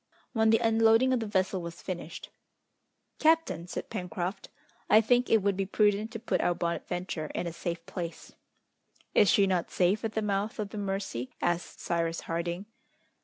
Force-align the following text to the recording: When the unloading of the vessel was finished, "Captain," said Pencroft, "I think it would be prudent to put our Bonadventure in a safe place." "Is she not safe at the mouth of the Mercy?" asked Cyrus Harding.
When 0.33 0.49
the 0.49 0.57
unloading 0.57 1.13
of 1.13 1.19
the 1.19 1.27
vessel 1.27 1.61
was 1.61 1.83
finished, 1.83 2.31
"Captain," 3.19 3.67
said 3.67 3.91
Pencroft, 3.91 4.49
"I 4.89 4.99
think 4.99 5.29
it 5.29 5.43
would 5.43 5.55
be 5.55 5.67
prudent 5.67 6.09
to 6.13 6.19
put 6.19 6.41
our 6.41 6.55
Bonadventure 6.55 7.29
in 7.35 7.45
a 7.45 7.53
safe 7.53 7.85
place." 7.85 8.33
"Is 9.13 9.29
she 9.29 9.45
not 9.45 9.69
safe 9.69 10.03
at 10.03 10.13
the 10.13 10.23
mouth 10.23 10.57
of 10.57 10.69
the 10.69 10.79
Mercy?" 10.79 11.29
asked 11.39 11.79
Cyrus 11.81 12.21
Harding. 12.21 12.65